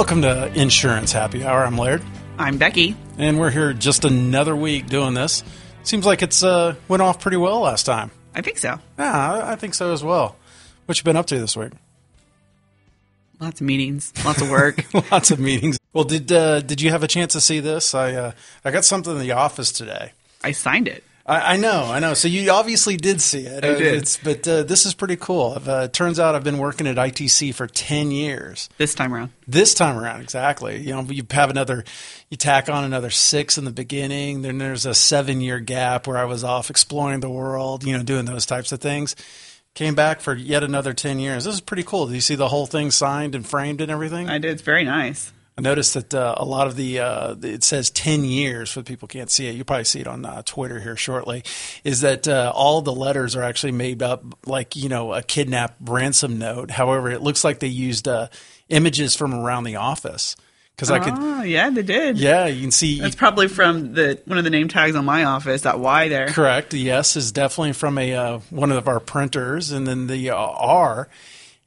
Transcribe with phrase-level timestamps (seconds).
[0.00, 1.62] Welcome to Insurance Happy Hour.
[1.62, 2.02] I'm Laird,
[2.38, 2.96] I'm Becky.
[3.18, 5.44] and we're here just another week doing this.
[5.82, 8.10] Seems like it's uh, went off pretty well last time.
[8.34, 8.78] I think so.
[8.98, 10.36] Yeah, I- think so as well.
[10.86, 11.72] What you been up to this week?
[13.40, 14.82] Lots of meetings, lots of work.
[15.12, 15.78] Lots of meetings.
[15.92, 17.94] Well, did uh, did you have a chance to see this?
[17.94, 18.32] I uh,
[18.64, 20.12] I got something in the office today.
[20.42, 21.04] I signed it.
[21.30, 22.14] I, I know, I know.
[22.14, 23.64] So you obviously did see it.
[23.64, 23.94] I Uh, did.
[23.94, 25.52] It's, but uh, this is pretty cool.
[25.56, 28.68] I've, uh, turns out I've been working at ITC for ten years.
[28.78, 29.30] This time around.
[29.46, 30.78] This time around, exactly.
[30.80, 31.84] You know, you have another,
[32.30, 34.42] you tack on another six in the beginning.
[34.42, 38.02] Then there's a seven year gap where I was off exploring the world, you know,
[38.02, 39.14] doing those types of things.
[39.74, 41.44] Came back for yet another 10 years.
[41.44, 42.08] This is pretty cool.
[42.08, 44.28] Do you see the whole thing signed and framed and everything?
[44.28, 44.50] I did.
[44.50, 45.32] It's very nice.
[45.60, 48.84] I noticed that uh, a lot of the uh, it says ten years for the
[48.84, 49.54] people can't see it.
[49.54, 51.44] You probably see it on uh, Twitter here shortly.
[51.84, 55.76] Is that uh, all the letters are actually made up like you know a kidnap
[55.82, 56.70] ransom note?
[56.70, 58.28] However, it looks like they used uh,
[58.70, 60.34] images from around the office
[60.74, 61.12] because I could.
[61.18, 62.18] Oh, yeah, they did.
[62.18, 62.98] Yeah, you can see.
[62.98, 65.60] That's probably from the one of the name tags on my office.
[65.62, 66.28] That Y there.
[66.28, 66.70] Correct.
[66.70, 70.36] The S is definitely from a uh, one of our printers, and then the uh,
[70.36, 71.08] R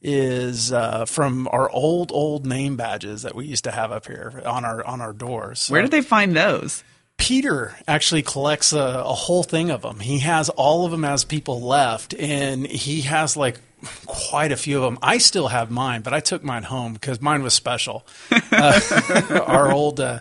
[0.04, 4.42] is uh, from our old old name badges that we used to have up here
[4.46, 5.60] on our on our doors.
[5.64, 6.84] So- Where did they find those?
[7.18, 10.00] Peter actually collects a, a whole thing of them.
[10.00, 13.60] He has all of them as people left, and he has like
[14.08, 14.98] quite a few of them.
[15.02, 18.06] I still have mine, but I took mine home because mine was special.
[18.52, 20.00] Uh, our old.
[20.00, 20.20] Uh,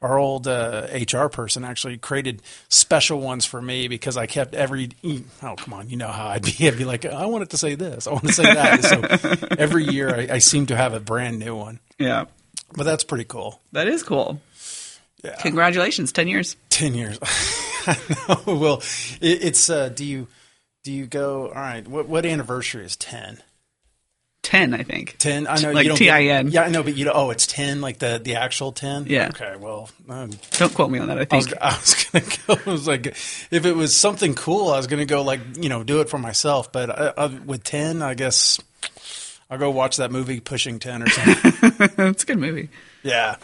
[0.00, 4.90] our old uh, HR person actually created special ones for me because I kept every.
[5.42, 6.54] Oh, come on, you know how I'd be.
[6.68, 8.84] I'd be like, I wanted to say this, I want to say that.
[8.84, 11.80] so every year, I, I seem to have a brand new one.
[11.98, 12.26] Yeah,
[12.76, 13.60] But that's pretty cool.
[13.72, 14.40] that is cool.
[15.24, 15.34] Yeah.
[15.40, 16.54] Congratulations, ten years.
[16.70, 17.18] Ten years.
[17.86, 17.96] I
[18.46, 18.54] know.
[18.54, 18.76] Well,
[19.20, 19.68] it, it's.
[19.68, 20.28] Uh, do you
[20.84, 21.48] do you go?
[21.48, 21.86] All right.
[21.88, 23.42] What what anniversary is ten?
[24.42, 25.16] Ten, I think.
[25.18, 25.46] Ten.
[25.46, 25.72] I know.
[25.72, 26.48] Like you don't get- TIN.
[26.52, 27.12] yeah, I know, but you know.
[27.14, 27.80] Oh, it's ten.
[27.80, 29.04] Like the the actual ten.
[29.06, 29.28] Yeah.
[29.28, 29.56] Okay.
[29.58, 31.18] Well, um, Don't quote me on that.
[31.18, 31.58] I I was think.
[31.60, 32.24] I was gonna
[32.64, 32.70] go.
[32.70, 35.82] I was like, if it was something cool, I was gonna go like you know
[35.84, 36.72] do it for myself.
[36.72, 38.58] But uh, uh, with ten, I guess
[39.50, 41.72] I'll go watch that movie Pushing Tin or something.
[42.06, 42.70] it's a good movie.
[43.02, 43.36] yeah.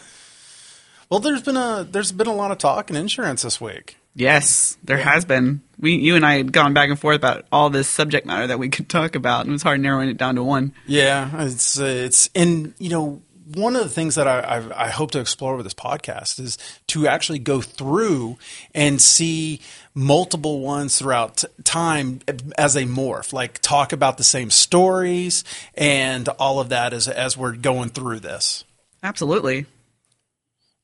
[1.09, 3.97] Well, there's been a there's been a lot of talk in insurance this week.
[4.15, 5.61] Yes, there has been.
[5.77, 8.59] We, you and I had gone back and forth about all this subject matter that
[8.59, 10.73] we could talk about, and it was hard narrowing it down to one.
[10.87, 13.21] Yeah, it's uh, it's and you know
[13.53, 16.57] one of the things that I, I I hope to explore with this podcast is
[16.87, 18.37] to actually go through
[18.73, 19.59] and see
[19.93, 22.21] multiple ones throughout t- time
[22.57, 25.43] as a morph, like talk about the same stories
[25.75, 28.63] and all of that as as we're going through this.
[29.03, 29.65] Absolutely.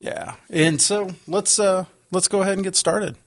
[0.02, 3.18] Yeah, and so let's uh let's go ahead and get started.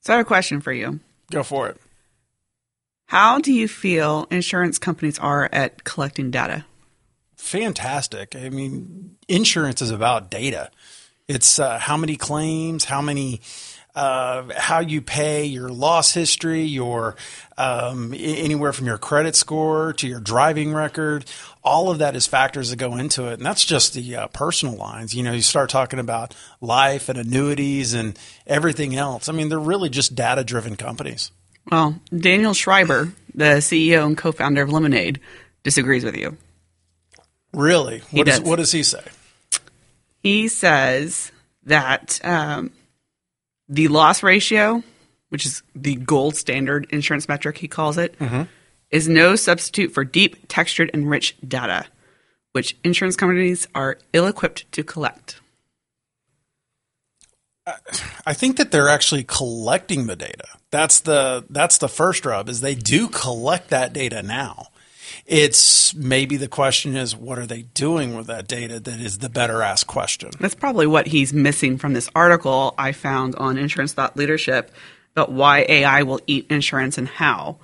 [0.00, 1.00] So I have a question for you.
[1.30, 1.80] Go for it.
[3.06, 6.64] How do you feel insurance companies are at collecting data?
[7.42, 8.36] fantastic.
[8.36, 10.70] I mean, insurance is about data.
[11.26, 13.40] It's uh, how many claims, how many,
[13.94, 17.14] uh, how you pay, your loss history, your
[17.58, 21.26] um, anywhere from your credit score to your driving record.
[21.62, 24.76] All of that is factors that go into it, and that's just the uh, personal
[24.76, 25.14] lines.
[25.14, 29.28] You know, you start talking about life and annuities and everything else.
[29.28, 31.30] I mean, they're really just data-driven companies.
[31.70, 35.20] Well, Daniel Schreiber, the CEO and co-founder of Lemonade,
[35.62, 36.36] disagrees with you.
[37.52, 38.48] Really, what does does.
[38.48, 39.04] what does he say?
[40.22, 41.30] He says
[41.64, 42.70] that um,
[43.68, 44.82] the loss ratio,
[45.28, 48.42] which is the gold standard insurance metric, he calls it, mm-hmm.
[48.90, 51.86] is no substitute for deep, textured, and rich data,
[52.52, 55.40] which insurance companies are ill-equipped to collect.
[58.26, 60.46] I think that they're actually collecting the data.
[60.70, 64.66] That's the that's the first rub is they do collect that data now.
[65.26, 69.28] It's maybe the question is what are they doing with that data that is the
[69.28, 70.30] better asked question.
[70.38, 74.70] That's probably what he's missing from this article I found on Insurance Thought Leadership
[75.14, 77.58] about why AI will eat insurance and how.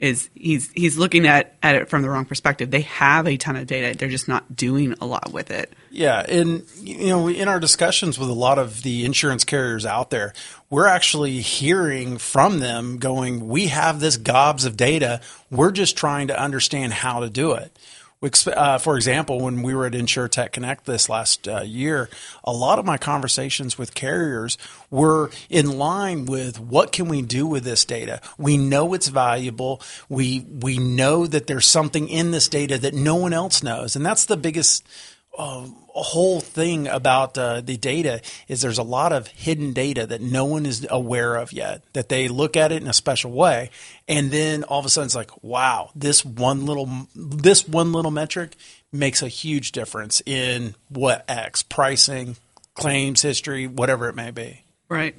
[0.00, 2.70] Is he's he's looking at, at it from the wrong perspective.
[2.70, 3.98] They have a ton of data.
[3.98, 5.72] They're just not doing a lot with it.
[5.90, 10.10] Yeah, and you know, in our discussions with a lot of the insurance carriers out
[10.10, 10.34] there,
[10.70, 15.20] we're actually hearing from them going, "We have this gobs of data.
[15.50, 17.76] We're just trying to understand how to do it."
[18.20, 22.10] Uh, for example, when we were at InsureTech Connect this last uh, year,
[22.42, 24.58] a lot of my conversations with carriers
[24.90, 28.20] were in line with what can we do with this data.
[28.36, 29.80] We know it's valuable.
[30.08, 34.04] We we know that there's something in this data that no one else knows, and
[34.04, 34.84] that's the biggest
[35.38, 40.20] uh, whole thing about uh, the data is there's a lot of hidden data that
[40.20, 41.82] no one is aware of yet.
[41.92, 43.70] That they look at it in a special way,
[44.06, 48.10] and then all of a sudden it's like, wow, this one little this one little
[48.10, 48.56] metric
[48.92, 52.36] makes a huge difference in what X pricing,
[52.74, 54.62] claims history, whatever it may be.
[54.88, 55.14] Right.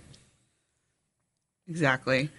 [1.68, 2.30] Exactly.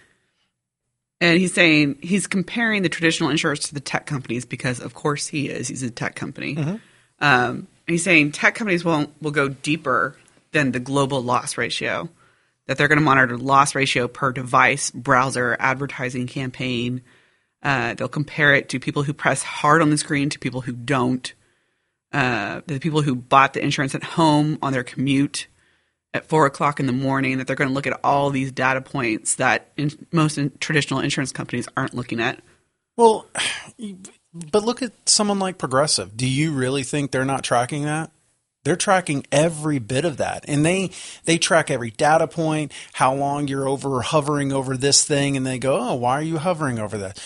[1.21, 5.27] And he's saying he's comparing the traditional insurers to the tech companies because, of course,
[5.27, 5.67] he is.
[5.67, 6.55] He's a tech company.
[6.55, 6.75] Mm-hmm.
[7.19, 10.15] Um, he's saying tech companies won't will go deeper
[10.51, 12.09] than the global loss ratio.
[12.67, 17.01] That they're going to monitor loss ratio per device, browser, advertising campaign.
[17.63, 20.73] Uh, they'll compare it to people who press hard on the screen to people who
[20.73, 21.33] don't.
[22.11, 25.47] Uh, the people who bought the insurance at home on their commute
[26.13, 27.37] at four o'clock in the morning.
[27.37, 30.99] That they're going to look at all these data points that in, most in traditional
[30.99, 32.41] insurance companies aren't looking at.
[32.97, 33.27] Well,
[34.33, 36.15] but look at someone like Progressive.
[36.15, 38.11] Do you really think they're not tracking that?
[38.63, 40.91] They're tracking every bit of that, and they
[41.25, 45.57] they track every data point, how long you're over hovering over this thing, and they
[45.57, 47.23] go, "Oh, why are you hovering over that?"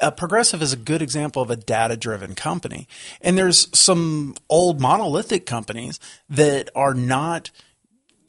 [0.00, 2.88] Uh, Progressive is a good example of a data driven company,
[3.20, 7.52] and there's some old monolithic companies that are not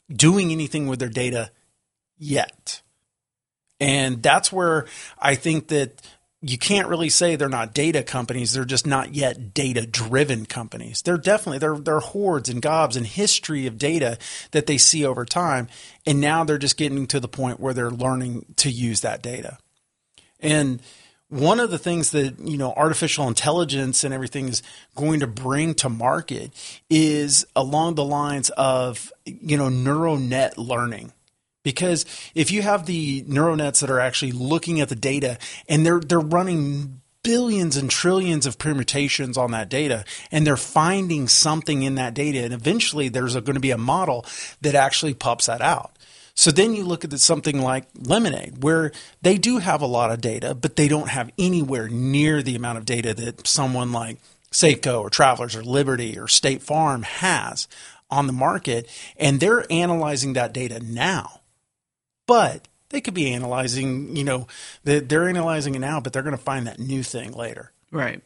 [0.08, 1.50] doing anything with their data
[2.16, 2.82] yet,
[3.80, 4.86] and that's where
[5.18, 6.00] I think that
[6.46, 8.52] you can't really say they're not data companies.
[8.52, 11.00] They're just not yet data driven companies.
[11.00, 14.18] They're definitely they're they're hordes and gobs and history of data
[14.50, 15.68] that they see over time,
[16.04, 19.58] and now they're just getting to the point where they're learning to use that data.
[20.40, 20.82] And
[21.28, 24.62] one of the things that you know artificial intelligence and everything is
[24.94, 26.52] going to bring to market
[26.90, 31.12] is along the lines of you know neural net learning
[31.64, 32.04] because
[32.36, 35.38] if you have the neural nets that are actually looking at the data
[35.68, 41.26] and they're they're running billions and trillions of permutations on that data and they're finding
[41.26, 44.24] something in that data and eventually there's going to be a model
[44.60, 45.90] that actually pops that out.
[46.36, 48.90] So then you look at something like Lemonade, where
[49.22, 52.78] they do have a lot of data, but they don't have anywhere near the amount
[52.78, 54.18] of data that someone like
[54.50, 57.68] Safeco or Travelers or Liberty or State Farm has
[58.10, 58.88] on the market.
[59.16, 61.40] And they're analyzing that data now
[62.26, 64.46] but they could be analyzing, you know,
[64.84, 67.72] they're analyzing it now, but they're going to find that new thing later.
[67.90, 68.22] Right.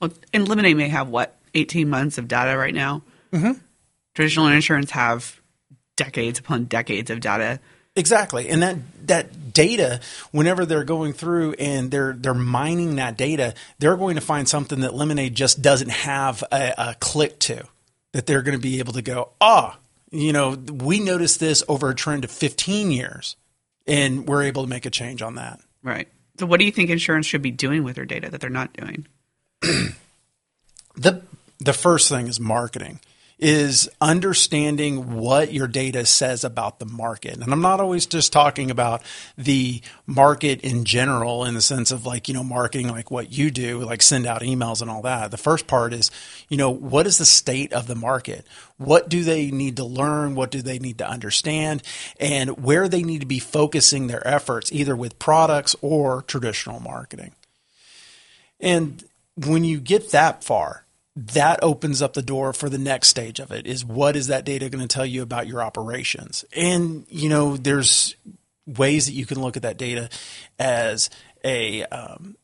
[0.00, 3.02] Well, and Lemonade may have what, 18 months of data right now?
[3.32, 3.52] Mm-hmm.
[4.14, 5.40] Traditional insurance have
[5.96, 7.60] decades upon decades of data.
[7.96, 10.00] Exactly, and that that data,
[10.30, 14.80] whenever they're going through and they're they're mining that data, they're going to find something
[14.80, 17.64] that Lemonade just doesn't have a, a click to.
[18.12, 19.78] That they're going to be able to go, ah,
[20.10, 23.36] you know, we noticed this over a trend of 15 years,
[23.86, 25.60] and we're able to make a change on that.
[25.82, 26.08] Right.
[26.38, 28.72] So, what do you think insurance should be doing with their data that they're not
[28.72, 29.06] doing?
[30.94, 31.22] the
[31.58, 33.00] The first thing is marketing
[33.38, 37.36] is understanding what your data says about the market.
[37.36, 39.02] And I'm not always just talking about
[39.36, 43.50] the market in general in the sense of like, you know, marketing like what you
[43.50, 45.30] do, like send out emails and all that.
[45.30, 46.10] The first part is,
[46.48, 48.46] you know, what is the state of the market?
[48.78, 50.34] What do they need to learn?
[50.34, 51.82] What do they need to understand?
[52.18, 57.32] And where they need to be focusing their efforts, either with products or traditional marketing.
[58.60, 59.04] And
[59.36, 60.85] when you get that far,
[61.16, 64.44] that opens up the door for the next stage of it is what is that
[64.44, 66.44] data going to tell you about your operations?
[66.54, 68.14] And you know there's
[68.66, 70.10] ways that you can look at that data
[70.58, 71.08] as
[71.44, 72.36] a um,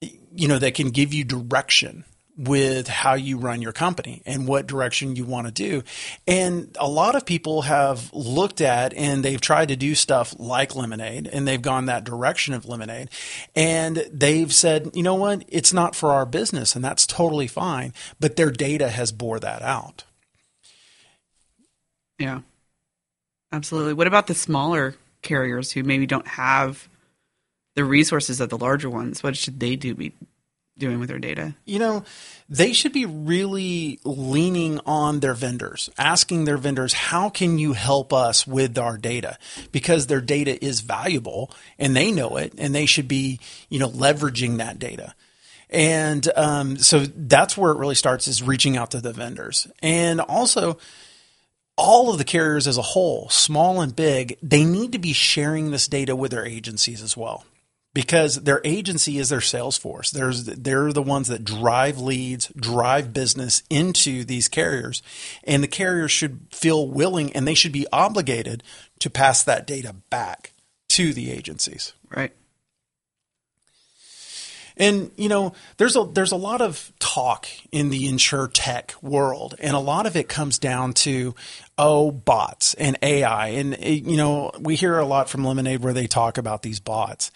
[0.00, 2.04] you know that can give you direction
[2.36, 5.82] with how you run your company and what direction you want to do.
[6.26, 10.74] And a lot of people have looked at and they've tried to do stuff like
[10.74, 13.08] Lemonade and they've gone that direction of Lemonade
[13.54, 17.92] and they've said, you know what, it's not for our business and that's totally fine.
[18.18, 20.04] But their data has bore that out.
[22.18, 22.40] Yeah,
[23.52, 23.94] absolutely.
[23.94, 26.88] What about the smaller carriers who maybe don't have
[27.76, 29.22] the resources of the larger ones?
[29.22, 30.10] What should they do?
[30.76, 31.54] Doing with their data?
[31.64, 32.04] You know,
[32.48, 38.12] they should be really leaning on their vendors, asking their vendors, how can you help
[38.12, 39.38] us with our data?
[39.72, 43.88] Because their data is valuable and they know it and they should be, you know,
[43.88, 45.14] leveraging that data.
[45.70, 49.66] And um, so that's where it really starts is reaching out to the vendors.
[49.82, 50.78] And also,
[51.76, 55.70] all of the carriers as a whole, small and big, they need to be sharing
[55.70, 57.44] this data with their agencies as well
[57.94, 60.10] because their agency is their sales force.
[60.10, 65.02] There's, they're the ones that drive leads, drive business into these carriers.
[65.44, 68.64] And the carriers should feel willing and they should be obligated
[68.98, 70.52] to pass that data back
[70.90, 71.94] to the agencies.
[72.10, 72.32] Right.
[74.76, 79.54] And you know, there's a there's a lot of talk in the insure tech world,
[79.60, 81.34] and a lot of it comes down to
[81.78, 83.48] oh bots and AI.
[83.48, 86.80] And eh, you know, we hear a lot from Lemonade where they talk about these
[86.80, 87.30] bots.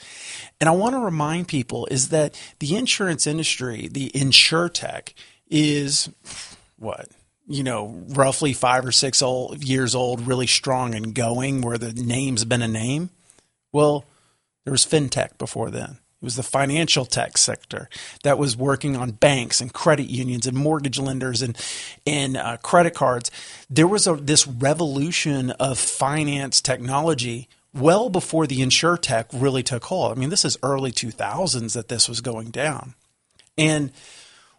[0.61, 5.15] And I want to remind people is that the insurance industry, the insure tech,
[5.49, 6.11] is
[6.77, 7.09] what
[7.49, 11.95] you know, roughly five or six old, years old, really strong and going, where the
[11.95, 13.09] name's been a name.
[13.73, 14.05] Well,
[14.65, 15.99] there was fintech before then.
[16.21, 17.89] It was the financial tech sector
[18.25, 21.57] that was working on banks and credit unions and mortgage lenders and
[22.05, 23.31] and uh, credit cards.
[23.71, 29.85] There was a, this revolution of finance technology well before the insure tech really took
[29.85, 30.11] hold.
[30.11, 32.95] I mean, this is early 2000s that this was going down.
[33.57, 33.93] And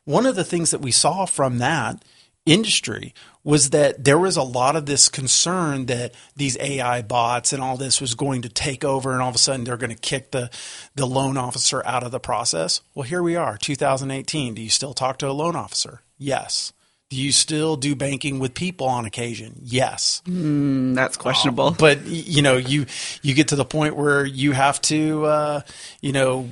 [0.06, 2.04] one of the things that we saw from that
[2.46, 7.62] industry was that there was a lot of this concern that these AI bots and
[7.62, 9.96] all this was going to take over and all of a sudden they're going to
[9.96, 10.50] kick the,
[10.96, 12.82] the loan officer out of the process.
[12.94, 14.56] Well, here we are, 2018.
[14.56, 16.02] Do you still talk to a loan officer?
[16.18, 16.74] Yes.
[17.10, 19.56] Do you still do banking with people on occasion?
[19.64, 20.22] Yes.
[20.28, 21.70] Mm, that's questionable.
[21.70, 22.86] Uh, but you know, you
[23.24, 25.62] you get to the point where you have to, uh,
[26.02, 26.50] you know,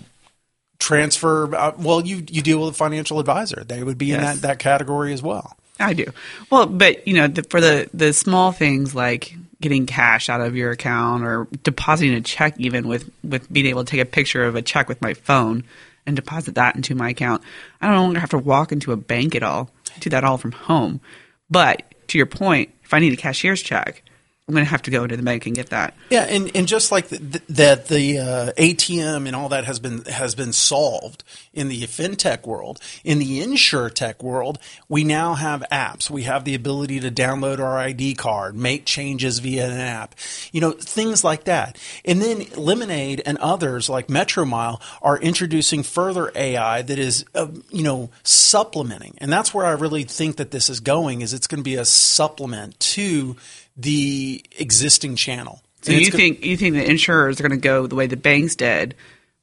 [0.80, 1.54] transfer.
[1.56, 3.64] Uh, well, you you deal with a financial advisor.
[3.64, 4.18] They would be yes.
[4.18, 5.56] in that that category as well.
[5.80, 6.06] I do.
[6.50, 10.56] Well, but you know, the, for the the small things like getting cash out of
[10.56, 14.44] your account or depositing a check, even with with being able to take a picture
[14.44, 15.64] of a check with my phone
[16.06, 17.44] and deposit that into my account,
[17.82, 19.70] I longer have to walk into a bank at all.
[20.00, 21.02] Do that all from home.
[21.50, 24.04] But to your point, if I need a cashier's check,
[24.48, 25.94] I'm going to have to go to the bank and get that.
[26.10, 30.06] Yeah, and, and just like the, that, the uh, ATM and all that has been
[30.06, 31.26] has been solved
[31.58, 32.80] in the fintech world.
[33.04, 36.10] In the insure tech world, we now have apps.
[36.10, 40.16] We have the ability to download our ID card, make changes via an app,
[40.52, 41.78] you know, things like that.
[42.06, 47.84] And then Lemonade and others like Metromile are introducing further AI that is, uh, you
[47.84, 49.16] know, supplementing.
[49.18, 51.22] And that's where I really think that this is going.
[51.22, 53.36] Is it's going to be a supplement to
[53.76, 55.62] the existing channel.
[55.82, 58.56] So you think you think the insurers are going to go the way the banks
[58.56, 58.96] did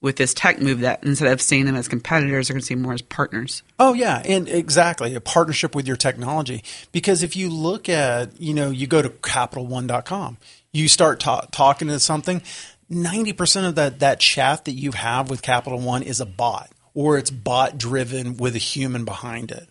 [0.04, 2.74] with this tech move that instead of seeing them as competitors, they're going to see
[2.74, 3.62] more as partners.
[3.80, 6.62] Oh yeah, and exactly a partnership with your technology.
[6.92, 10.36] Because if you look at you know you go to CapitalOne.com,
[10.72, 12.42] you start ta- talking to something.
[12.90, 16.70] Ninety percent of that that chat that you have with Capital One is a bot,
[16.92, 19.70] or it's bot driven with a human behind it.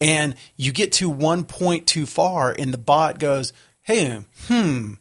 [0.00, 4.92] And you get to one point too far, and the bot goes, hey, hmm,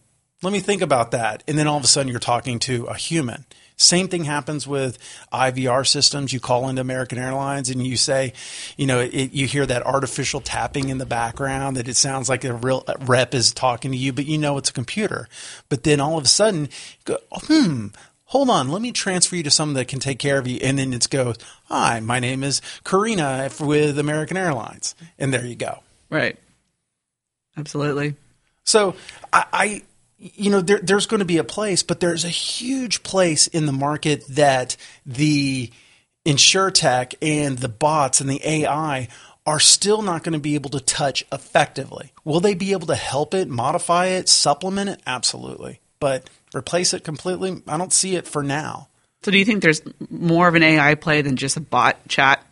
[0.41, 1.43] let me think about that.
[1.47, 3.45] And then all of a sudden you're talking to a human.
[3.77, 4.97] Same thing happens with
[5.33, 6.31] IVR systems.
[6.31, 8.33] You call into American Airlines and you say,
[8.77, 12.43] you know, it, you hear that artificial tapping in the background that it sounds like
[12.43, 15.27] a real rep is talking to you, but you know it's a computer.
[15.67, 16.69] But then all of a sudden,
[17.03, 17.87] go, hmm,
[18.25, 20.59] hold on, let me transfer you to someone that can take care of you.
[20.63, 24.95] And then it goes, hi, my name is Karina with American Airlines.
[25.19, 25.79] And there you go.
[26.09, 26.37] Right.
[27.57, 28.15] Absolutely.
[28.63, 28.95] So
[29.31, 29.81] I, I
[30.17, 33.65] you know, there, there's going to be a place, but there's a huge place in
[33.65, 35.71] the market that the
[36.25, 39.07] tech and the bots and the AI
[39.45, 42.11] are still not going to be able to touch effectively.
[42.23, 45.01] Will they be able to help it, modify it, supplement it?
[45.05, 45.79] Absolutely.
[45.99, 48.87] But replace it completely, I don't see it for now.
[49.23, 52.43] So do you think there's more of an AI play than just a bot chat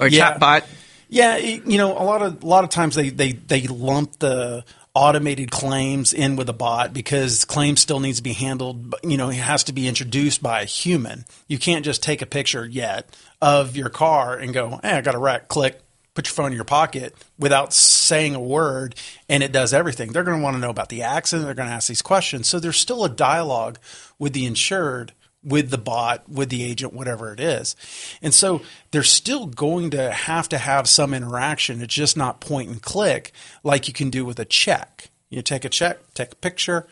[0.00, 0.30] or yeah.
[0.30, 0.64] chat bot?
[1.08, 4.64] Yeah, you know, a lot of a lot of times they they they lump the
[4.96, 9.28] automated claims in with a bot because claims still needs to be handled you know
[9.28, 11.26] it has to be introduced by a human.
[11.48, 15.14] You can't just take a picture yet of your car and go hey i got
[15.14, 15.82] a wreck click
[16.14, 18.94] put your phone in your pocket without saying a word
[19.28, 20.12] and it does everything.
[20.12, 21.44] They're going to want to know about the accident.
[21.44, 22.48] They're going to ask these questions.
[22.48, 23.78] So there's still a dialogue
[24.18, 25.12] with the insured
[25.46, 27.76] with the bot, with the agent, whatever it is.
[28.20, 31.80] And so they're still going to have to have some interaction.
[31.80, 33.30] It's just not point and click
[33.62, 35.08] like you can do with a check.
[35.30, 36.86] You take a check, take a picture,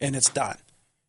[0.00, 0.58] and it's done.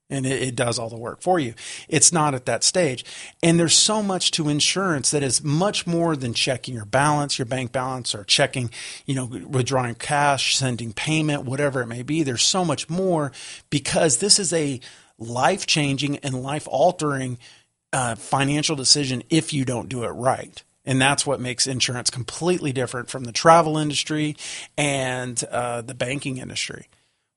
[0.10, 1.56] And it, it, does all the work for you.
[1.90, 3.04] It's not at that stage.
[3.42, 7.48] And there's so much to insurance that is much more than checking your balance, your
[7.48, 8.70] bank balance, or checking,
[9.08, 12.22] you know, withdrawing cash, sending payment, whatever it may be.
[12.22, 13.32] There's so much more
[13.72, 14.80] because this is a
[15.18, 17.38] life changing and life altering
[17.94, 20.64] uh, financial decision if you don't do it right.
[20.86, 24.36] And that's what makes insurance completely different from the travel industry
[24.78, 26.88] and uh, the banking industry.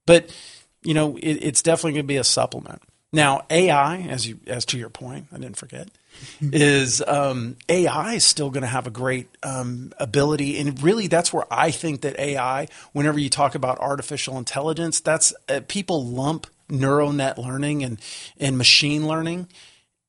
[0.04, 0.34] But,
[0.82, 2.82] you know, it, it's definitely going to be a supplement.
[3.12, 5.88] Now, AI, as you as to your point, I didn't forget,
[6.40, 11.32] is um, AI is still going to have a great um, ability, and really, that's
[11.32, 12.68] where I think that AI.
[12.92, 18.00] Whenever you talk about artificial intelligence, that's uh, people lump neural net learning and,
[18.38, 19.48] and machine learning.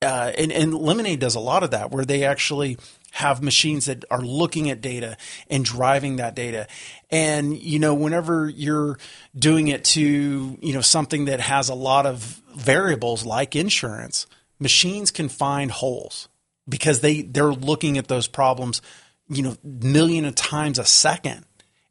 [0.02, 2.78] uh, and, and Lemonade does a lot of that, where they actually
[3.12, 5.18] have machines that are looking at data
[5.50, 6.68] and driving that data.
[7.10, 8.98] And, you know, whenever you're
[9.38, 14.28] doing it to, you know, something that has a lot of variables like insurance,
[14.60, 16.30] machines can find holes
[16.68, 18.82] because they, they're looking at those problems,
[19.28, 21.46] you know, million of times a second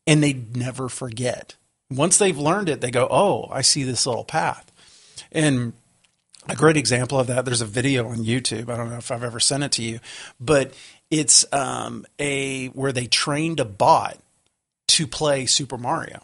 [0.06, 1.56] and they never forget.
[1.90, 4.70] Once they've learned it, they go, oh, I see this little path.
[5.32, 5.72] And
[6.48, 8.70] a great example of that, there's a video on YouTube.
[8.70, 10.00] I don't know if I've ever sent it to you,
[10.40, 10.74] but
[11.10, 14.18] it's um, a where they trained a bot
[14.88, 16.20] to play Super Mario.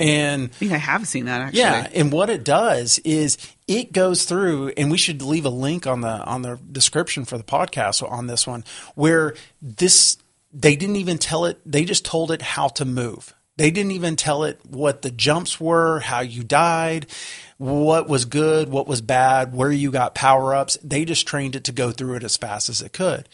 [0.00, 1.60] And I think I have seen that actually.
[1.60, 3.36] yeah, and what it does is
[3.66, 7.36] it goes through, and we should leave a link on the on the description for
[7.36, 10.16] the podcast on this one, where this
[10.52, 13.34] they didn't even tell it; they just told it how to move.
[13.58, 17.06] They didn't even tell it what the jumps were, how you died,
[17.56, 20.78] what was good, what was bad, where you got power ups.
[20.82, 23.28] They just trained it to go through it as fast as it could.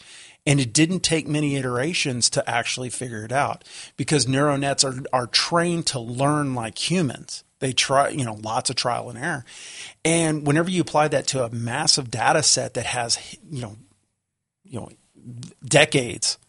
[0.47, 3.63] And it didn't take many iterations to actually figure it out
[3.97, 7.43] because neural nets are, are trained to learn like humans.
[7.59, 9.45] They try, you know, lots of trial and error.
[10.03, 13.77] And whenever you apply that to a massive data set that has, you know,
[14.63, 14.89] you know,
[15.63, 16.39] decades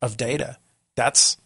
[0.00, 0.56] of data,
[0.96, 1.36] that's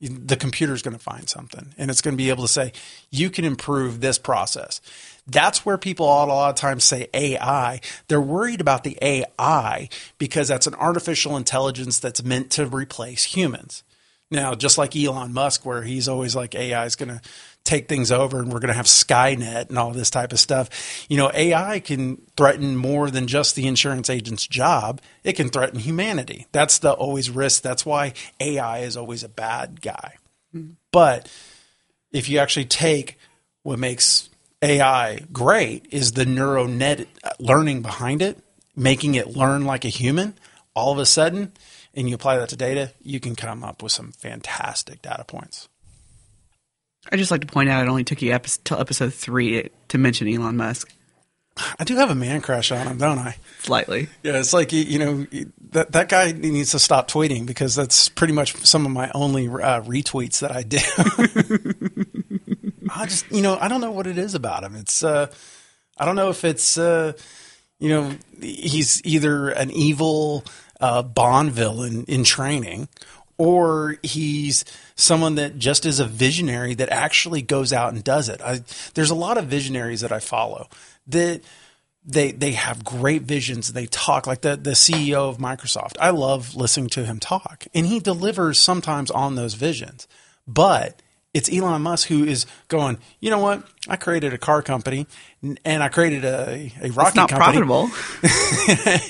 [0.00, 2.72] the computer is going to find something and it's going to be able to say,
[3.10, 4.80] you can improve this process.
[5.26, 7.80] That's where people a lot of times say AI.
[8.08, 9.88] They're worried about the AI
[10.18, 13.82] because that's an artificial intelligence that's meant to replace humans.
[14.30, 17.20] Now, just like Elon Musk, where he's always like AI is going to
[17.64, 21.06] take things over and we're going to have Skynet and all this type of stuff.
[21.08, 25.00] You know, AI can threaten more than just the insurance agent's job.
[25.24, 26.46] It can threaten humanity.
[26.52, 27.62] That's the always risk.
[27.62, 30.14] That's why AI is always a bad guy.
[30.54, 30.72] Mm-hmm.
[30.90, 31.30] But
[32.12, 33.18] if you actually take
[33.62, 34.30] what makes
[34.62, 37.06] AI great is the neural net
[37.38, 38.38] learning behind it,
[38.76, 40.38] making it learn like a human.
[40.74, 41.52] All of a sudden,
[41.94, 45.68] and you apply that to data, you can come up with some fantastic data points.
[47.12, 50.28] I just like to point out it only took you till episode three to mention
[50.28, 50.92] Elon Musk.
[51.78, 53.36] I do have a man crush on him, don't I?
[53.58, 54.08] Slightly.
[54.22, 55.26] Yeah, it's like you know
[55.72, 59.48] that that guy needs to stop tweeting because that's pretty much some of my only
[59.48, 60.78] uh, retweets that I do.
[62.94, 64.76] I just you know I don't know what it is about him.
[64.76, 65.26] It's uh,
[65.98, 67.12] I don't know if it's uh,
[67.78, 70.44] you know he's either an evil
[70.80, 72.88] uh, Bond villain in training
[73.40, 78.38] or he's someone that just is a visionary that actually goes out and does it.
[78.42, 78.60] I,
[78.92, 80.68] there's a lot of visionaries that I follow
[81.06, 81.40] that
[82.04, 83.72] they they have great visions.
[83.72, 85.96] They talk like the the CEO of Microsoft.
[85.98, 90.06] I love listening to him talk, and he delivers sometimes on those visions.
[90.46, 91.00] But
[91.32, 92.98] it's Elon Musk who is going.
[93.20, 93.62] You know what?
[93.88, 95.06] I created a car company,
[95.64, 97.62] and I created a a rocket it's not company.
[97.62, 97.90] profitable.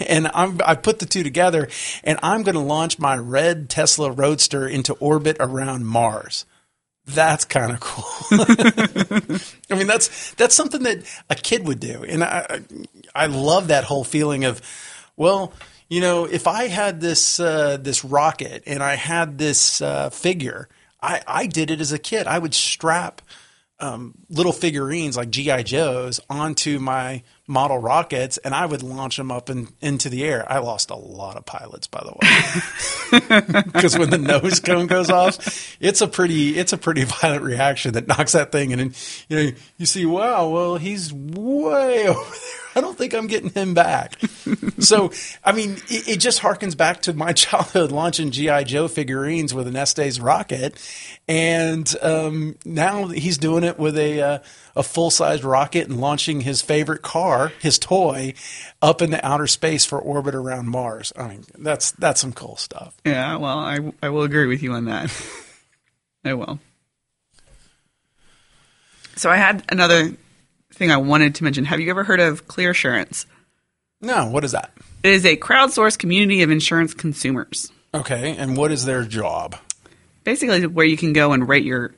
[0.07, 1.69] and I'm I put the two together,
[2.05, 6.45] and I'm going to launch my red Tesla Roadster into orbit around Mars.
[7.07, 8.39] That's kind of cool.
[9.71, 12.61] I mean, that's that's something that a kid would do, and I
[13.15, 14.61] I love that whole feeling of,
[15.17, 15.53] well,
[15.89, 20.69] you know, if I had this uh, this rocket and I had this uh, figure
[21.03, 22.27] I, I did it as a kid.
[22.27, 23.23] I would strap
[23.81, 29.33] um, little figurines like GI Joes onto my model rockets, and I would launch them
[29.33, 30.51] up in, into the air.
[30.51, 35.11] I lost a lot of pilots, by the way, because when the nose cone goes
[35.11, 38.95] off, it's a pretty it's a pretty violent reaction that knocks that thing, and
[39.29, 42.60] you know you see, wow, well he's way over there.
[42.77, 44.19] I don't think I'm getting him back.
[44.79, 45.11] so,
[45.45, 49.67] I mean, it, it, just harkens back to my childhood launching GI Joe figurines with
[49.67, 50.77] an Estes rocket,
[51.27, 54.39] and um, now he's doing it with a uh,
[54.77, 58.35] a full sized rocket and launching his favorite car, his toy,
[58.81, 61.13] up into outer space for orbit around Mars.
[61.17, 62.97] I mean, that's that's some cool stuff.
[63.05, 65.13] Yeah, well, I I will agree with you on that.
[66.25, 66.61] I will.
[69.17, 70.15] So I had another
[70.81, 71.67] thing I wanted to mention.
[71.67, 73.27] Have you ever heard of Clearsurance?
[74.01, 74.73] No, what is that?
[75.03, 77.71] It is a crowdsourced community of insurance consumers.
[77.93, 79.57] Okay, and what is their job?
[80.25, 81.95] Basically, where you can go and rate your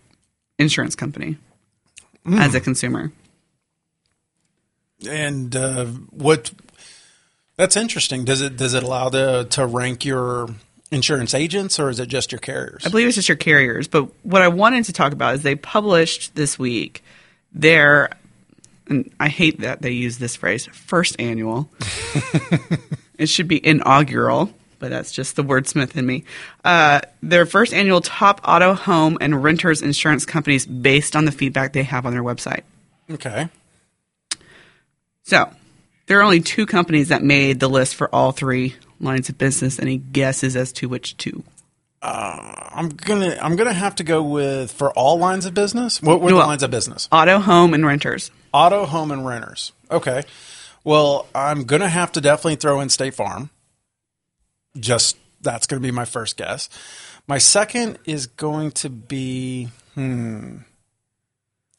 [0.59, 1.37] insurance company
[2.27, 2.41] mm.
[2.41, 3.13] as a consumer.
[5.09, 6.51] And uh, what?
[7.57, 8.25] That's interesting.
[8.25, 10.49] Does it does it allow the to rank your
[10.91, 12.85] insurance agents, or is it just your carriers?
[12.85, 13.87] I believe it's just your carriers.
[13.87, 17.05] But what I wanted to talk about is they published this week
[17.53, 18.11] their
[18.93, 21.71] and I hate that they use this phrase, first annual.
[23.19, 26.25] it should be inaugural, but that's just the wordsmith in me.
[26.65, 31.73] Uh, their first annual top auto, home, and renters insurance companies based on the feedback
[31.73, 32.63] they have on their website.
[33.11, 33.49] Okay.
[35.25, 35.51] So,
[36.07, 39.79] There are only two companies that made the list for all three lines of business.
[39.79, 41.43] Any guesses as to which two?
[42.03, 46.03] I'm gonna I'm gonna have to go with for all lines of business.
[46.03, 47.09] What were the lines of business?
[47.13, 48.31] Auto, home, and renters.
[48.53, 49.73] Auto, home, and renters.
[49.91, 50.25] Okay.
[50.85, 53.51] Well, I'm gonna have to definitely throw in State Farm.
[54.79, 56.69] Just that's gonna be my first guess.
[57.27, 60.59] My second is going to be hmm.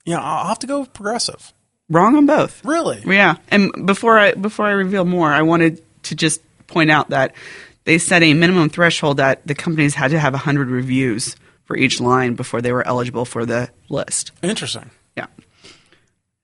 [0.05, 1.53] Yeah, I'll have to go with Progressive.
[1.89, 2.63] Wrong on both.
[2.65, 3.01] Really?
[3.05, 7.35] Yeah, and before I before I reveal more, I wanted to just point out that
[7.85, 11.99] they set a minimum threshold that the companies had to have 100 reviews for each
[11.99, 14.31] line before they were eligible for the list.
[14.41, 14.89] Interesting.
[15.15, 15.27] Yeah.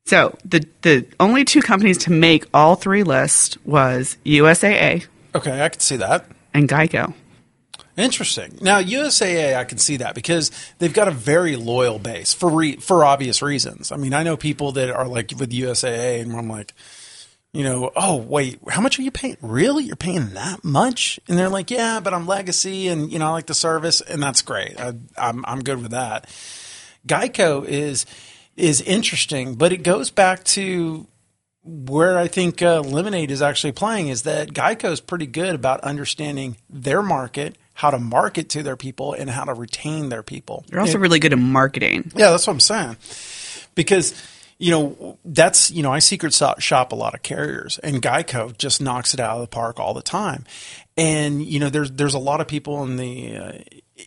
[0.06, 5.70] So the the only two companies to make all three lists was USAA Okay, I
[5.70, 6.26] can see that.
[6.54, 7.14] and Geico.
[7.96, 8.58] Interesting.
[8.62, 12.78] Now USAA, I can see that because they've got a very loyal base for re-
[12.78, 13.92] for obvious reasons.
[13.92, 16.74] I mean, I know people that are like with USAA, and I'm like,
[17.54, 19.36] you know, oh wait, how much are you paying?
[19.42, 21.20] Really, you're paying that much?
[21.28, 24.24] And they're like, yeah, but I'm legacy, and you know, I like the service, and
[24.24, 24.80] that's great.
[24.80, 26.28] I, I'm I'm good with that.
[27.06, 28.06] Geico is
[28.60, 31.08] is interesting, but it goes back to
[31.64, 35.82] where I think uh, Lemonade is actually playing is that Geico is pretty good about
[35.82, 40.66] understanding their market, how to market to their people, and how to retain their people.
[40.70, 42.12] They're also really good at marketing.
[42.16, 42.98] Yeah, that's what I'm saying.
[43.76, 44.14] Because
[44.58, 48.82] you know that's you know I secret shop a lot of carriers, and Geico just
[48.82, 50.46] knocks it out of the park all the time.
[50.98, 53.52] And you know there's there's a lot of people in the uh,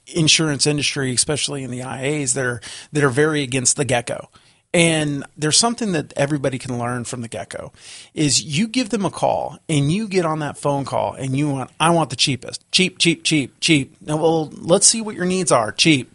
[0.07, 2.61] insurance industry, especially in the IAs, that are
[2.93, 4.29] that are very against the gecko.
[4.75, 7.73] And there's something that everybody can learn from the gecko
[8.15, 11.51] is you give them a call and you get on that phone call and you
[11.51, 12.71] want I want the cheapest.
[12.73, 13.95] Cheap, cheap, cheap, cheap.
[14.01, 15.73] Now well let's see what your needs are.
[15.73, 16.11] Cheap.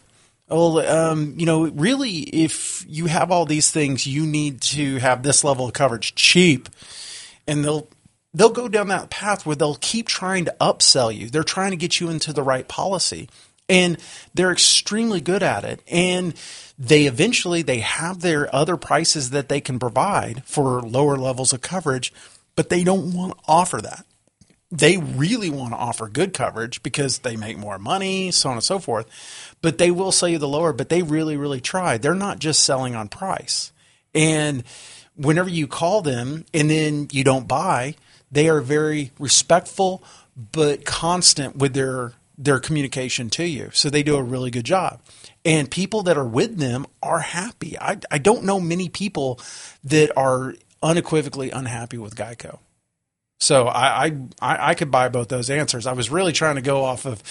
[0.49, 5.21] Well, um, you know, really, if you have all these things, you need to have
[5.21, 6.69] this level of coverage cheap,
[7.45, 7.89] and they'll
[8.33, 11.29] they'll go down that path where they'll keep trying to upsell you.
[11.29, 13.27] They're trying to get you into the right policy,
[13.69, 13.97] and
[14.33, 15.81] they're extremely good at it.
[15.87, 16.33] And
[16.77, 21.61] they eventually they have their other prices that they can provide for lower levels of
[21.61, 22.13] coverage,
[22.55, 24.05] but they don't want to offer that
[24.71, 28.63] they really want to offer good coverage because they make more money, so on and
[28.63, 29.07] so forth.
[29.61, 31.97] But they will sell you the lower, but they really, really try.
[31.97, 33.71] They're not just selling on price.
[34.13, 34.63] And
[35.15, 37.95] whenever you call them and then you don't buy,
[38.31, 40.03] they are very respectful
[40.51, 43.69] but constant with their their communication to you.
[43.73, 45.01] So they do a really good job.
[45.43, 47.77] And people that are with them are happy.
[47.79, 49.39] I, I don't know many people
[49.83, 52.59] that are unequivocally unhappy with Geico.
[53.39, 54.05] So I,
[54.41, 55.85] I I could buy both those answers.
[55.85, 57.21] I was really trying to go off of,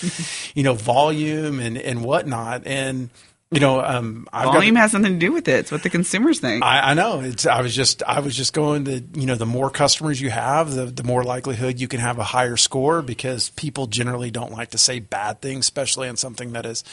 [0.55, 3.11] you know, volume and and whatnot, and
[3.57, 5.61] you know, um, Volume got, has something to do with it.
[5.61, 6.65] It's what the consumers think.
[6.65, 7.47] I, I know it's.
[7.47, 10.73] I was just I was just going to you know the more customers you have,
[10.73, 14.71] the the more likelihood you can have a higher score because people generally don't like
[14.71, 16.85] to say bad things, especially on something that is,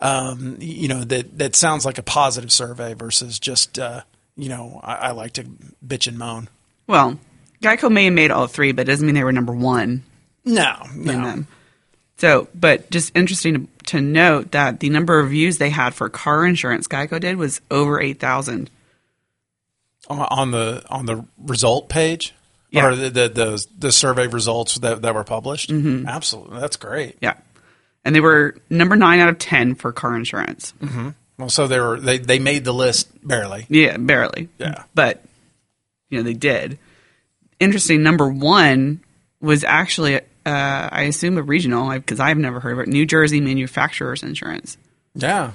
[0.00, 4.02] um, you know, that that sounds like a positive survey versus just uh,
[4.36, 5.44] you know I, I like to
[5.86, 6.48] bitch and moan.
[6.86, 7.18] well,
[7.62, 10.02] Geico may have made all three, but it doesn't mean they were number one.
[10.44, 11.44] No, no.
[12.18, 16.44] So, but just interesting to, note that the number of views they had for car
[16.46, 18.70] insurance Geico did was over 8,000.
[20.08, 22.34] on on the on the result page
[22.70, 22.86] Yeah.
[22.86, 25.70] or the, the the the survey results that that were published.
[25.70, 26.06] Mm-hmm.
[26.08, 27.16] Absolutely, that's great.
[27.20, 27.34] Yeah.
[28.04, 30.72] And they were number nine out of 10 for car insurance.
[31.38, 33.66] Well, so they were they they made the list barely.
[33.68, 34.48] Yeah, barely.
[34.58, 34.84] Yeah.
[34.94, 35.24] But,
[36.08, 36.78] you know, they did.
[37.58, 38.02] Interesting.
[38.04, 39.00] Number one
[39.40, 43.40] was actually, uh, I assume, a regional, because I've never heard of it New Jersey
[43.40, 44.78] Manufacturers Insurance.
[45.14, 45.52] Yeah.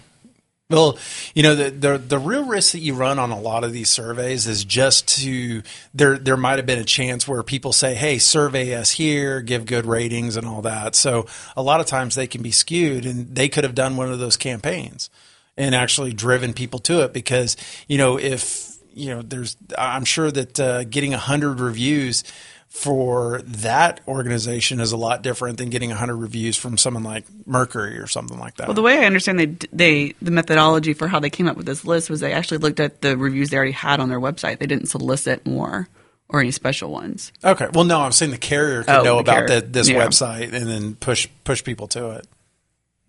[0.69, 0.97] Well,
[1.35, 3.89] you know the, the the real risk that you run on a lot of these
[3.89, 8.19] surveys is just to there there might have been a chance where people say, "Hey,
[8.19, 11.25] survey us here, give good ratings and all that." So
[11.57, 14.19] a lot of times they can be skewed, and they could have done one of
[14.19, 15.09] those campaigns
[15.57, 17.57] and actually driven people to it because
[17.89, 22.23] you know if you know there's I'm sure that uh, getting hundred reviews
[22.71, 27.99] for that organization is a lot different than getting 100 reviews from someone like Mercury
[27.99, 28.67] or something like that.
[28.69, 31.65] Well, the way I understand they they the methodology for how they came up with
[31.65, 34.59] this list was they actually looked at the reviews they already had on their website.
[34.59, 35.89] They didn't solicit more
[36.29, 37.33] or any special ones.
[37.43, 37.67] Okay.
[37.73, 39.97] Well, no, I'm saying the carrier could Oh, know about the, this Yeah.
[40.07, 42.27] website and then push push people to it.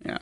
[0.05, 0.17] Yeah.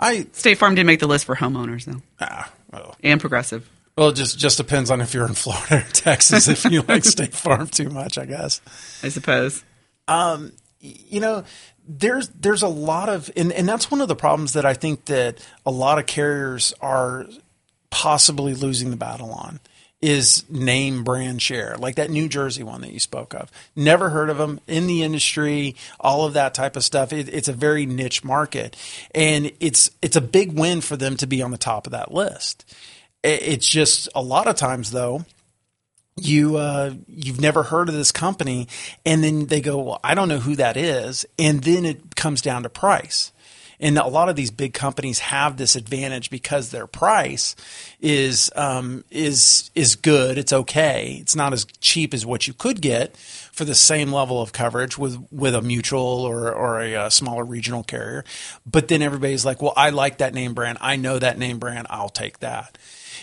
[0.00, 2.94] I State Farm didn't make the list for homeowners though, ah, oh.
[3.04, 3.68] and progressive.
[3.98, 6.46] Well, it just just depends on if you're in Florida or Texas.
[6.46, 8.60] if you like State Farm too much, I guess.
[9.02, 9.64] I suppose.
[10.06, 11.44] Um, you know
[11.88, 15.06] there's there's a lot of and, and that's one of the problems that I think
[15.06, 17.26] that a lot of carriers are
[17.90, 19.58] possibly losing the battle on
[20.00, 23.50] is name brand share, like that New Jersey one that you spoke of.
[23.74, 27.12] Never heard of them in the industry, all of that type of stuff.
[27.12, 28.76] It, it's a very niche market,
[29.12, 32.14] and it's it's a big win for them to be on the top of that
[32.14, 32.64] list.
[33.34, 35.24] It's just a lot of times though
[36.20, 38.68] you uh, you've never heard of this company,
[39.04, 42.40] and then they go, "Well, I don't know who that is," and then it comes
[42.42, 43.32] down to price.
[43.80, 47.54] And a lot of these big companies have this advantage because their price
[48.00, 50.36] is um, is is good.
[50.36, 51.18] It's okay.
[51.20, 54.98] It's not as cheap as what you could get for the same level of coverage
[54.98, 58.24] with with a mutual or or a, a uh, smaller regional carrier.
[58.66, 60.78] But then everybody's like, "Well, I like that name brand.
[60.80, 61.86] I know that name brand.
[61.88, 62.76] I'll take that."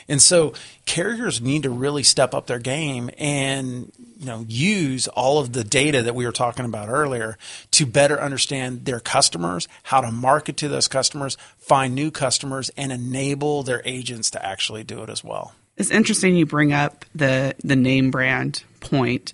[0.08, 0.54] And so
[0.86, 5.64] carriers need to really step up their game and you know use all of the
[5.64, 7.38] data that we were talking about earlier
[7.72, 12.92] to better understand their customers, how to market to those customers, find new customers and
[12.92, 15.54] enable their agents to actually do it as well.
[15.78, 19.34] It's interesting you bring up the the name brand point.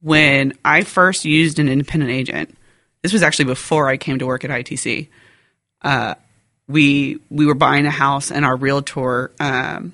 [0.00, 2.56] When I first used an independent agent,
[3.02, 5.08] this was actually before I came to work at ITC.
[5.82, 6.14] Uh,
[6.68, 9.92] we we were buying a house and our realtor um,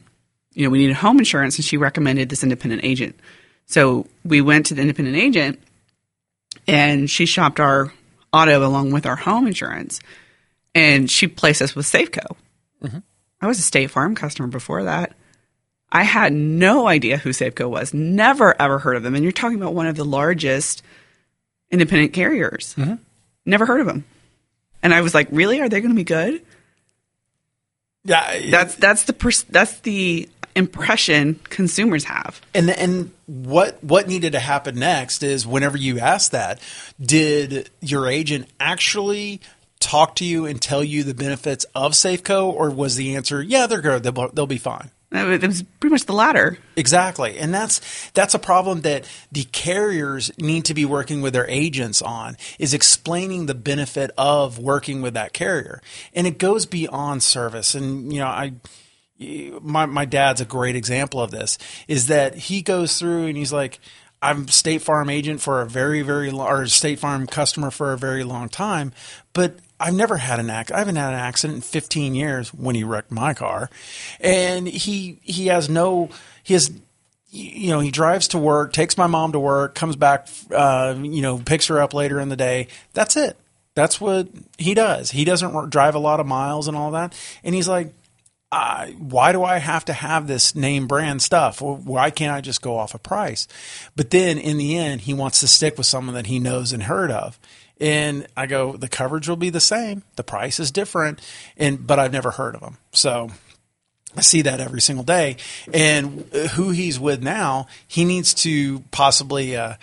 [0.53, 3.19] you know we needed home insurance and she recommended this independent agent.
[3.67, 5.63] So we went to the independent agent
[6.67, 7.93] and she shopped our
[8.33, 10.01] auto along with our home insurance
[10.75, 12.37] and she placed us with safeco.
[12.83, 12.99] Mm-hmm.
[13.41, 15.15] i was a state farm customer before that.
[15.91, 17.95] I had no idea who safeco was.
[17.95, 19.15] Never ever heard of them.
[19.15, 20.83] And you're talking about one of the largest
[21.71, 22.75] independent carriers.
[22.77, 22.95] Mm-hmm.
[23.47, 24.05] never heard of them.
[24.83, 25.61] And i was like really?
[25.61, 26.43] Are they going to be good
[28.05, 32.41] yeah, that's that's the pers- that's the impression consumers have.
[32.55, 36.61] And and what what needed to happen next is whenever you ask that,
[37.01, 39.41] did your agent actually
[39.81, 43.67] talk to you and tell you the benefits of Safeco, or was the answer, yeah,
[43.67, 44.91] they're good, they'll, they'll be fine?
[45.15, 46.59] Uh, it was pretty much the latter.
[46.77, 47.39] Exactly.
[47.39, 52.03] And that's that's a problem that the carriers need to be working with their agents
[52.03, 55.81] on is explaining the benefit of working with that carrier.
[56.15, 57.75] And it goes beyond service.
[57.75, 58.55] And you know, I
[59.63, 63.53] my my dad's a great example of this is that he goes through and he's
[63.53, 63.79] like
[64.25, 67.99] I'm State Farm agent for a very, very long, or State Farm customer for a
[67.99, 68.93] very long time,
[69.35, 70.77] but I've never had an accident.
[70.77, 73.71] I haven't had an accident in 15 years when he wrecked my car,
[74.21, 76.11] and he he has no
[76.43, 76.73] he has
[77.31, 81.23] you know he drives to work, takes my mom to work, comes back, uh, you
[81.23, 82.69] know, picks her up later in the day.
[82.93, 83.37] That's it.
[83.75, 85.11] That's what he does.
[85.11, 87.93] He doesn't drive a lot of miles and all that, and he's like
[88.55, 91.61] I, why do I have to have this name brand stuff?
[91.61, 93.49] Why can't I just go off a price?
[93.97, 96.85] But then in the end, he wants to stick with someone that he knows and
[96.85, 97.37] heard of.
[97.81, 100.03] And I go, the coverage will be the same.
[100.17, 101.21] The price is different.
[101.57, 102.79] And, but I've never heard of them.
[102.93, 103.31] So
[104.17, 105.37] I see that every single day.
[105.73, 106.21] And
[106.53, 109.75] who he's with now, he needs to possibly, uh,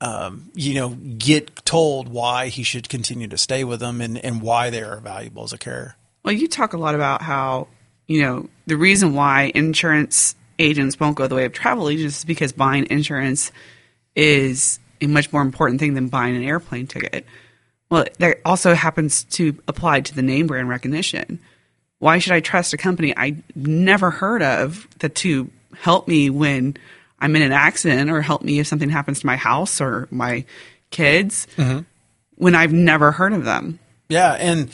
[0.00, 4.40] um, you know, get told why he should continue to stay with them and, and
[4.40, 5.96] why they are valuable as a carrier.
[6.24, 7.66] Well, you talk a lot about how
[8.06, 12.24] you know, the reason why insurance agents won't go the way of travel agents is
[12.24, 13.50] because buying insurance
[14.14, 17.26] is a much more important thing than buying an airplane ticket.
[17.90, 21.40] Well, that also happens to apply to the name brand recognition.
[21.98, 26.76] Why should I trust a company I never heard of that to help me when
[27.20, 30.44] I'm in an accident or help me if something happens to my house or my
[30.90, 31.80] kids mm-hmm.
[32.36, 33.78] when I've never heard of them?
[34.08, 34.70] Yeah, and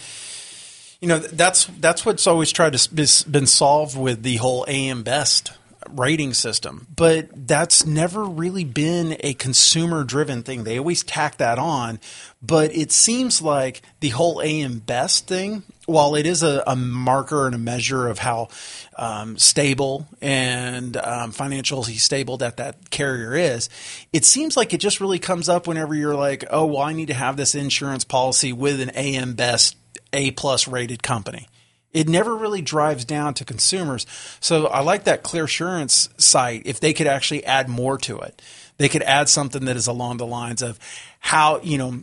[1.00, 5.02] you know that's that's what's always tried to be, been solved with the whole AM
[5.02, 5.52] Best
[5.96, 10.64] rating system, but that's never really been a consumer driven thing.
[10.64, 12.00] They always tack that on,
[12.42, 17.46] but it seems like the whole AM Best thing, while it is a, a marker
[17.46, 18.48] and a measure of how
[18.96, 23.68] um, stable and um, financially stable that that carrier is,
[24.12, 27.08] it seems like it just really comes up whenever you're like, oh, well, I need
[27.08, 29.76] to have this insurance policy with an AM Best
[30.12, 31.48] a plus rated company.
[31.92, 34.06] It never really drives down to consumers.
[34.40, 38.42] So I like that Clearsurance site if they could actually add more to it.
[38.76, 40.78] They could add something that is along the lines of
[41.20, 42.00] how, you know,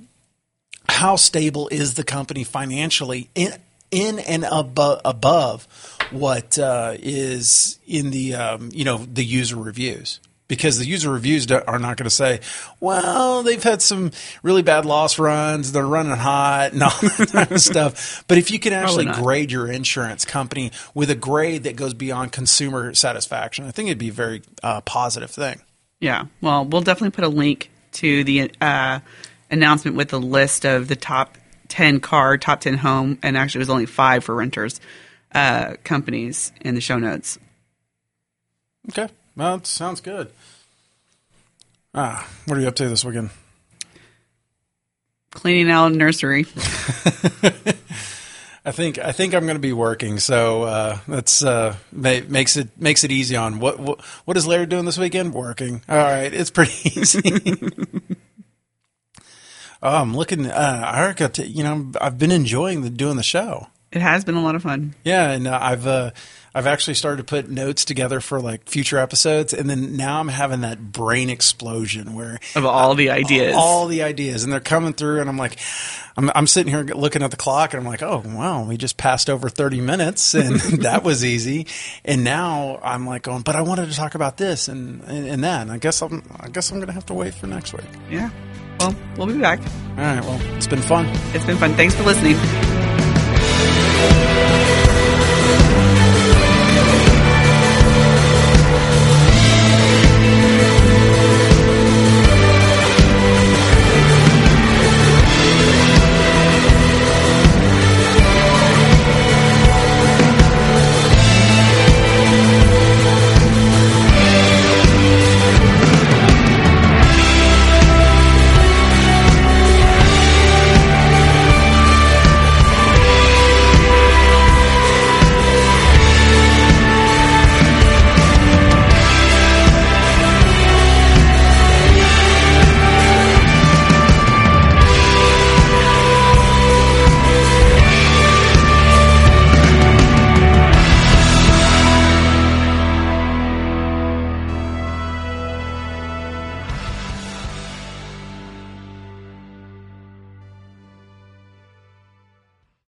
[0.89, 3.53] how stable is the company financially in
[3.91, 5.67] in and above, above
[6.11, 11.49] what uh, is in the um, you know the user reviews because the user reviews
[11.51, 12.39] are not going to say,
[12.79, 14.11] well, they've had some
[14.43, 18.23] really bad loss runs, they're running hot, and all that kind of stuff.
[18.27, 22.31] But if you can actually grade your insurance company with a grade that goes beyond
[22.31, 25.61] consumer satisfaction, I think it'd be a very uh, positive thing.
[25.99, 26.25] Yeah.
[26.41, 28.99] Well, we'll definitely put a link to the uh,
[29.49, 31.37] announcement with the list of the top
[31.69, 34.79] 10 car, top 10 home, and actually it was only five for renters
[35.33, 37.39] uh, companies in the show notes.
[38.89, 39.09] Okay.
[39.35, 40.31] Well, that sounds good.
[41.93, 43.29] Ah, what are you up to this weekend?
[45.31, 46.45] Cleaning out a nursery.
[48.67, 52.57] I think I think I'm going to be working, so uh, that's uh, ma- makes
[52.57, 53.35] it makes it easy.
[53.35, 55.33] On what, what what is Larry doing this weekend?
[55.35, 55.83] Working.
[55.87, 57.21] All right, it's pretty easy.
[59.83, 60.47] oh, I'm looking.
[60.47, 63.67] Uh, Erica, t- you know, I've been enjoying the, doing the show.
[63.91, 64.95] It has been a lot of fun.
[65.03, 66.11] Yeah, and uh, I've uh,
[66.57, 70.29] I've actually started to put notes together for like future episodes, and then now I'm
[70.29, 73.53] having that brain explosion where Of all the ideas.
[73.57, 75.59] all the ideas, and they're coming through, and I'm like,
[76.15, 78.95] I'm, I'm sitting here looking at the clock, and I'm like, oh wow, we just
[78.95, 81.67] passed over 30 minutes, and that was easy.
[82.05, 85.43] And now I'm like, going, but I wanted to talk about this and and, and
[85.43, 85.63] that.
[85.63, 87.83] And I guess I'm I guess I'm gonna have to wait for next week.
[88.09, 88.29] Yeah.
[88.79, 89.59] Well, we'll be back.
[89.59, 91.05] All right, well, it's been fun.
[91.35, 91.73] It's been fun.
[91.73, 92.35] Thanks for listening.